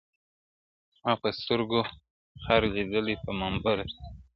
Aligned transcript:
ما 1.03 1.11
په 1.21 1.29
سترګو 1.39 1.81
خر 2.43 2.61
لیدلی 2.75 3.15
پر 3.23 3.33
منبر 3.39 3.77
دی- 3.87 3.97